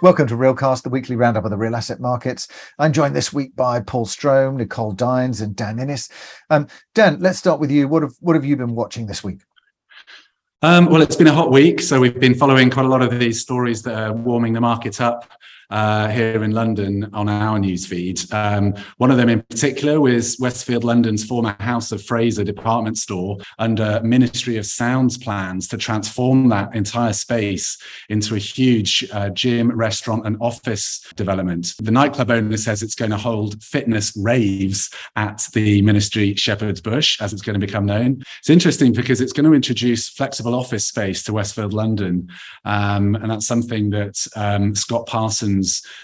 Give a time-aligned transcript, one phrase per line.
[0.00, 2.46] Welcome to Realcast, the weekly roundup of the real asset markets.
[2.78, 6.08] I'm joined this week by Paul Strome, Nicole Dines, and Dan Innes.
[6.50, 7.88] Um, Dan, let's start with you.
[7.88, 9.40] What have what have you been watching this week?
[10.62, 13.18] Um, well, it's been a hot week, so we've been following quite a lot of
[13.18, 15.28] these stories that are warming the market up
[15.70, 18.32] uh, here in London on our newsfeed.
[18.32, 23.38] Um, one of them in particular was Westfield London's former House of Fraser department store
[23.58, 27.78] under Ministry of Sound's plans to transform that entire space
[28.08, 31.74] into a huge uh, gym, restaurant, and office development.
[31.80, 37.20] The nightclub owner says it's going to hold fitness raves at the Ministry Shepherd's Bush,
[37.20, 38.22] as it's going to become known.
[38.38, 42.28] It's interesting because it's going to introduce flexible office space to Westfield London.
[42.64, 45.57] Um, and that's something that um, Scott Parsons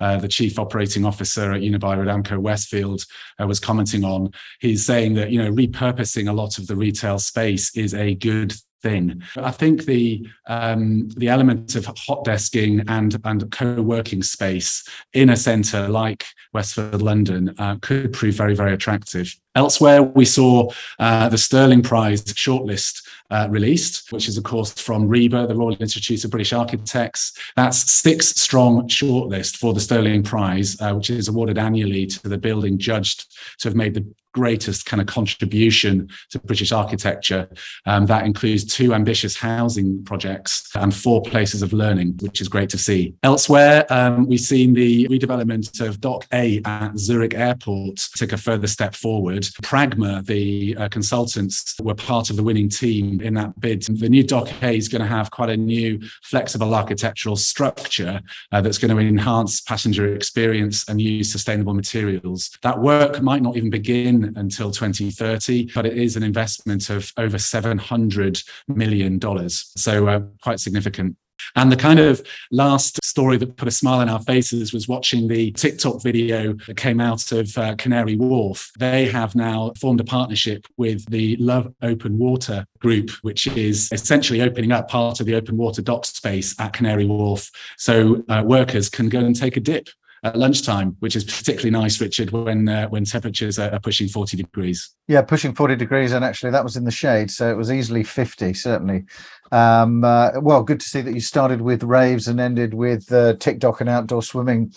[0.00, 3.02] uh, the chief operating officer at Unibail-Rodamco Westfield,
[3.40, 4.30] uh, was commenting on.
[4.60, 8.54] He's saying that you know repurposing a lot of the retail space is a good
[8.86, 9.22] thing.
[9.36, 14.70] I think the um, the element of hot desking and and co-working space
[15.12, 19.34] in a centre like Westfield London uh, could prove very very attractive.
[19.56, 25.08] Elsewhere, we saw uh, the Stirling Prize shortlist uh, released, which is, of course, from
[25.08, 27.32] RIBA, the Royal Institute of British Architects.
[27.56, 32.36] That's six strong shortlist for the Stirling Prize, uh, which is awarded annually to the
[32.36, 33.24] building judged
[33.60, 34.04] to have made the
[34.36, 37.48] greatest kind of contribution to British architecture.
[37.86, 42.70] Um, that includes two ambitious housing projects and four places of learning, which is great
[42.70, 43.14] to see.
[43.22, 48.66] Elsewhere, um, we've seen the redevelopment of Dock A at Zurich Airport take a further
[48.66, 49.42] step forward.
[49.70, 53.82] Pragma, the uh, consultants, were part of the winning team in that bid.
[53.82, 58.20] The new Dock A is going to have quite a new flexible architectural structure
[58.52, 62.50] uh, that's going to enhance passenger experience and use sustainable materials.
[62.62, 67.36] That work might not even begin until 2030, but it is an investment of over
[67.36, 69.20] $700 million.
[69.48, 71.16] So uh, quite significant.
[71.54, 75.28] And the kind of last story that put a smile on our faces was watching
[75.28, 78.70] the TikTok video that came out of uh, Canary Wharf.
[78.78, 84.42] They have now formed a partnership with the Love Open Water group, which is essentially
[84.42, 88.88] opening up part of the open water dock space at Canary Wharf so uh, workers
[88.88, 89.88] can go and take a dip
[90.26, 94.90] at lunchtime, which is particularly nice, Richard, when uh, when temperatures are, pushing 40 degrees.
[95.06, 98.02] Yeah, pushing 40 degrees, and actually that was in the shade, so it was easily
[98.02, 99.04] 50, certainly.
[99.52, 103.34] Um, uh, well, good to see that you started with raves and ended with uh,
[103.34, 104.72] TikTok and outdoor swimming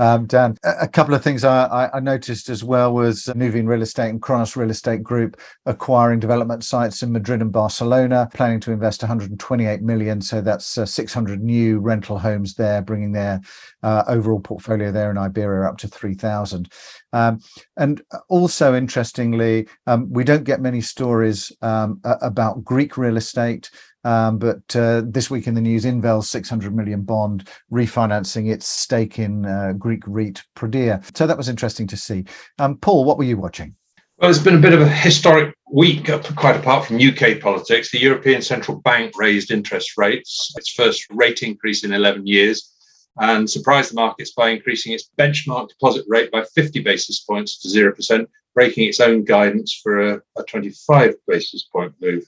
[0.00, 4.08] um, Dan, a couple of things I, I, noticed as well was Nuveen Real Estate
[4.08, 9.02] and Kronos Real Estate Group acquiring development sites in Madrid and Barcelona, planning to invest
[9.02, 10.20] 128 million.
[10.20, 13.40] So that's uh, 600 new rental homes there, bringing their
[13.84, 16.72] uh, overall portfolio there in Iberia up to 3,000.
[17.12, 17.38] Um,
[17.76, 23.70] and also, interestingly, um, we don't get many stories um, about Greek real estate.
[24.04, 29.18] Um, but uh, this week in the news, Invel's 600 million bond refinancing its stake
[29.18, 31.02] in uh, Greek REIT Prodea.
[31.16, 32.24] So that was interesting to see.
[32.58, 33.74] Um, Paul, what were you watching?
[34.18, 37.90] Well, it's been a bit of a historic week, quite apart from UK politics.
[37.90, 42.72] The European Central Bank raised interest rates, its first rate increase in 11 years,
[43.18, 47.68] and surprised the markets by increasing its benchmark deposit rate by 50 basis points to
[47.68, 52.24] 0%, breaking its own guidance for a, a 25 basis point move.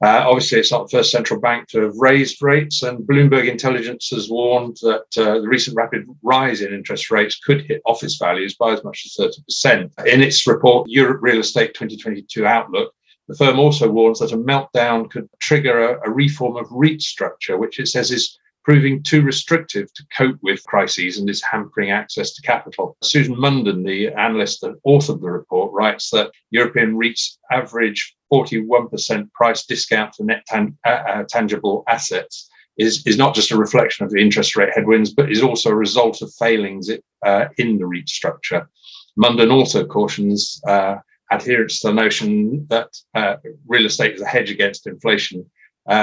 [0.00, 4.10] Uh, obviously, it's not the first central bank to have raised rates, and Bloomberg Intelligence
[4.10, 8.54] has warned that uh, the recent rapid rise in interest rates could hit office values
[8.54, 9.16] by as much as
[9.64, 10.06] 30%.
[10.06, 12.92] In its report, Europe Real Estate 2022 Outlook,
[13.26, 17.58] the firm also warns that a meltdown could trigger a, a reform of REIT structure,
[17.58, 18.38] which it says is
[18.68, 22.96] proving too restrictive to cope with crises and is hampering access to capital.
[23.02, 29.64] Susan Munden, the analyst that authored the report, writes that European REITs average 41% price
[29.66, 32.48] discount for net tan- uh, uh, tangible assets.
[32.76, 35.74] Is, is not just a reflection of the interest rate headwinds, but is also a
[35.74, 36.88] result of failings
[37.26, 38.70] uh, in the REIT structure.
[39.16, 40.94] Munden also cautions uh,
[41.32, 43.34] adherence to the notion that uh,
[43.66, 45.44] real estate is a hedge against inflation,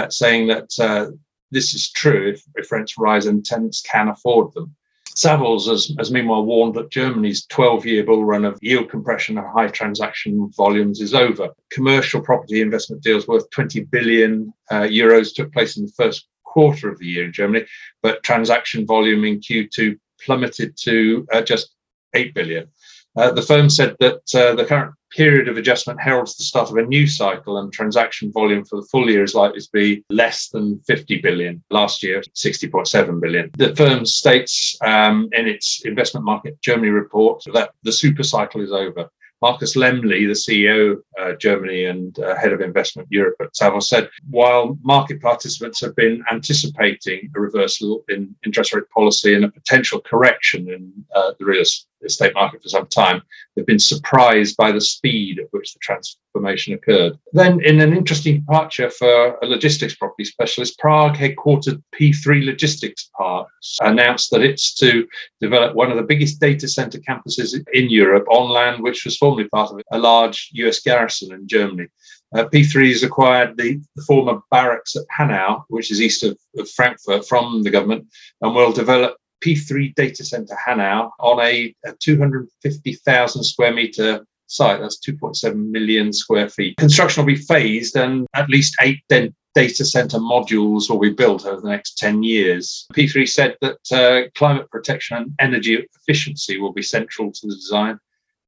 [0.10, 1.16] saying that
[1.50, 4.76] this is true if, if rents rise and tenants can afford them.
[5.16, 9.48] Savills has, has meanwhile warned that Germany's 12 year bull run of yield compression and
[9.48, 11.50] high transaction volumes is over.
[11.72, 16.90] Commercial property investment deals worth 20 billion uh, euros took place in the first quarter
[16.90, 17.66] of the year in Germany,
[18.02, 21.74] but transaction volume in Q2 plummeted to uh, just
[22.14, 22.68] 8 billion.
[23.16, 26.78] Uh, the firm said that uh, the current period of adjustment heralds the start of
[26.78, 30.50] a new cycle, and transaction volume for the full year is likely to be less
[30.50, 31.64] than 50 billion.
[31.70, 33.50] Last year, 60.7 billion.
[33.58, 38.72] The firm states um, in its investment market Germany report that the super cycle is
[38.72, 39.10] over.
[39.42, 44.10] Marcus Lemli, the CEO uh, Germany and uh, head of investment Europe at Savills, said
[44.30, 50.00] while market participants have been anticipating a reversal in interest rate policy and a potential
[50.00, 51.64] correction in uh, the real
[52.04, 53.22] estate market for some time,
[53.56, 57.18] they've been surprised by the speed at which the transformation occurred.
[57.34, 63.78] Then, in an interesting departure for a logistics property specialist, Prague headquartered P3 Logistics Parks
[63.82, 65.08] announced that it's to
[65.42, 69.48] develop one of the biggest data center campuses in Europe on land, which was formerly
[69.50, 71.88] part of a large US garrison in Germany.
[72.36, 76.70] Uh, P3 has acquired the, the, former barracks at Hanau, which is east of, of
[76.72, 78.08] Frankfurt, from the government,
[78.42, 84.80] and will develop P3 data center Hanau on a, a 250,000 square meter site.
[84.80, 86.78] That's 2.7 million square feet.
[86.78, 91.62] Construction will be phased, and at least eight data center modules will be built over
[91.62, 92.86] the next 10 years.
[92.94, 98.00] P3 said that uh, climate protection and energy efficiency will be central to the design.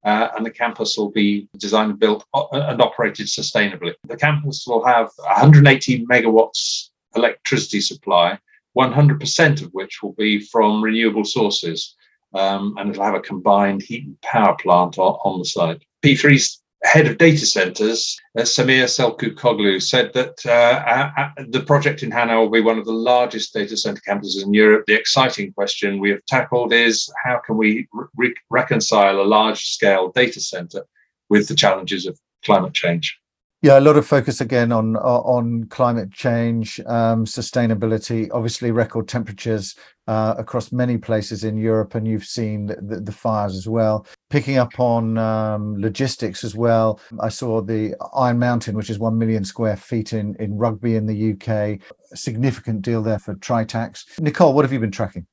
[0.05, 3.93] Uh, and the campus will be designed and built and operated sustainably.
[4.07, 8.37] The campus will have 180 megawatts electricity supply
[8.77, 11.95] 100% of which will be from renewable sources.
[12.33, 15.81] Um, and it'll have a combined heat and power plant on, on the site.
[16.03, 22.11] P3's head of data centers, uh, Samir Selçukoglu, said that uh, uh, the project in
[22.11, 24.85] Hanau will be one of the largest data center campuses in Europe.
[24.87, 30.11] The exciting question we have tackled is how can we re- reconcile a large scale
[30.11, 30.85] data center
[31.29, 33.19] with the challenges of climate change?
[33.63, 38.29] Yeah, a lot of focus again on on climate change, um, sustainability.
[38.31, 39.75] Obviously, record temperatures
[40.05, 44.05] uh, across many places in Europe, and you've seen the, fires as well.
[44.29, 49.17] Picking up on um, logistics as well, I saw the Iron Mountain, which is one
[49.17, 51.79] million square feet in Rugby in the UK.
[52.13, 54.19] Significant deal there for Tritax.
[54.19, 55.25] Nicole, what have you been tracking?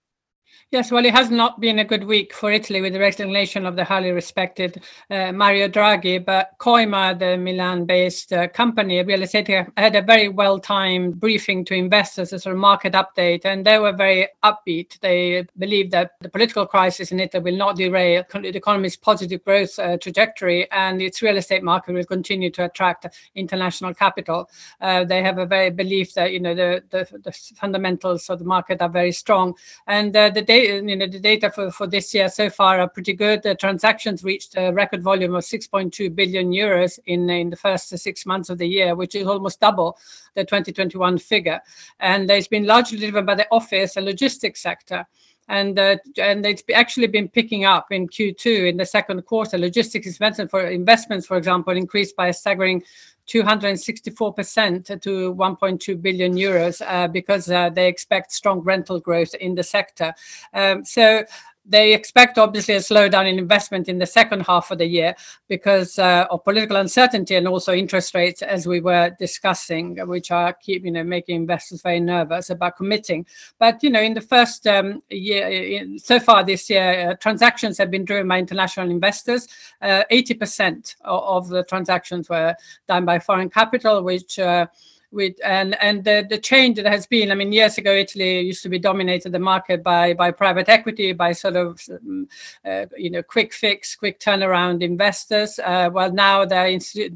[0.71, 3.77] Yes, well, it has not been a good week for Italy with the resignation of
[3.77, 9.95] the highly respected uh, Mario Draghi, but Coima, the Milan-based uh, company, real estate, had
[9.95, 14.99] a very well-timed briefing to investors a market update, and they were very upbeat.
[14.99, 19.79] They believe that the political crisis in Italy will not derail the economy's positive growth
[19.79, 23.07] uh, trajectory, and its real estate market will continue to attract
[23.37, 24.51] international capital.
[24.81, 28.45] Uh, they have a very belief that you know the, the, the fundamentals of the
[28.45, 29.55] market are very strong,
[29.87, 32.89] and uh, the data you know, the data for, for this year so far are
[32.89, 33.43] pretty good.
[33.43, 38.27] The transactions reached a record volume of 6.2 billion euros in, in the first six
[38.27, 39.99] months of the year, which is almost double
[40.35, 41.61] the 2021 figure.
[42.01, 45.07] And it's been largely driven by the office and logistics sector
[45.49, 49.59] and uh, and it's actually been picking up in Q2 in the second quarter.
[49.59, 52.83] Logistics investment for investments, for example, increased by a staggering
[53.27, 59.63] 264% to 1.2 billion euros uh, because uh, they expect strong rental growth in the
[59.63, 60.13] sector.
[60.53, 61.25] Um, so
[61.67, 65.15] they expect obviously a slowdown in investment in the second half of the year
[65.49, 70.53] because uh, of political uncertainty and also interest rates, as we were discussing, which are
[70.53, 73.27] keep you know making investors very nervous about committing.
[73.59, 77.79] But you know, in the first um, year, in, so far this year, uh, transactions
[77.79, 79.49] have been driven by international investors.
[79.81, 82.55] Uh, eighty percent of, of, the transactions were
[82.89, 84.67] done by foreign capital, which uh,
[85.15, 88.63] with and and the, the change that has been i mean years ago italy used
[88.63, 92.29] to be dominated the market by by private equity by sort of um,
[92.65, 95.59] uh, you know quick fix quick turnaround investors.
[95.59, 96.55] Uh, well now the,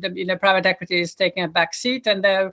[0.00, 2.50] the you know private equity is taking a back seat and they're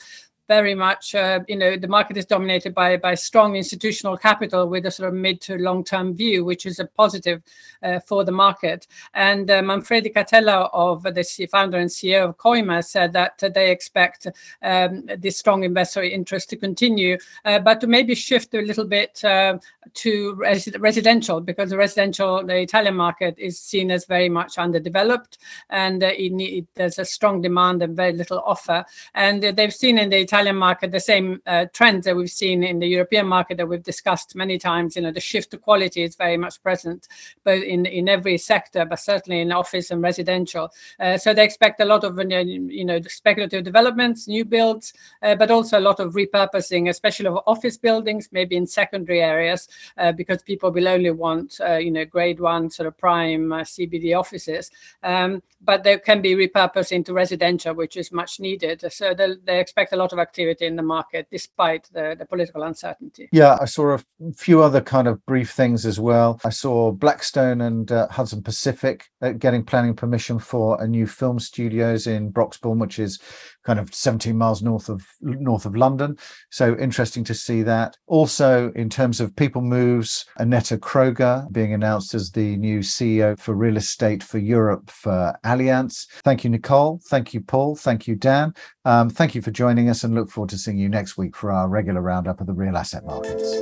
[0.48, 4.86] very much, uh, you know, the market is dominated by by strong institutional capital with
[4.86, 7.42] a sort of mid to long term view, which is a positive
[7.84, 8.88] uh, for the market.
[9.14, 14.28] And uh, Manfredi Catella, of the founder and CEO of Coima, said that they expect
[14.62, 19.24] um, this strong investor interest to continue, uh, but to maybe shift a little bit
[19.24, 19.58] uh,
[19.94, 25.40] to res- residential because the residential, the Italian market is seen as very much underdeveloped,
[25.70, 28.86] and uh, it, it, there's a strong demand and very little offer.
[29.14, 32.62] And they've seen in the Italian Italian market the same uh, trends that we've seen
[32.62, 34.98] in the European market that we've discussed many times.
[34.98, 37.08] You know, the shift to quality is very much present,
[37.46, 40.70] but in in every sector, but certainly in office and residential.
[41.00, 45.52] Uh, so they expect a lot of you know speculative developments, new builds, uh, but
[45.52, 50.44] also a lot of repurposing, especially of office buildings, maybe in secondary areas, uh, because
[50.44, 54.70] people will only want uh, you know grade one sort of prime uh, CBD offices.
[55.02, 58.86] Um, but they can be repurposed into residential, which is much needed.
[58.92, 63.26] So they expect a lot of activity in the market despite the, the political uncertainty.
[63.32, 64.02] Yeah, I saw a
[64.36, 66.40] few other kind of brief things as well.
[66.44, 71.40] I saw Blackstone and uh, Hudson Pacific uh, getting planning permission for a new film
[71.40, 73.20] studios in Broxbourne, which is
[73.66, 76.18] kind of 17 miles north of north of London.
[76.50, 77.98] So interesting to see that.
[78.08, 83.56] Also, in terms of people moves, Annette Kroger being announced as the new CEO for
[83.56, 86.08] real estate for Europe for Allianz.
[86.24, 87.02] Thank you, Nicole.
[87.10, 87.76] Thank you, Paul.
[87.76, 88.54] Thank you, Dan.
[88.86, 91.52] Um, thank you for joining us and look forward to seeing you next week for
[91.52, 93.62] our regular roundup of the real asset markets.